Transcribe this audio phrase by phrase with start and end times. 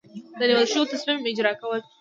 [0.39, 1.79] د نیول شوي تصمیم اجرا کول.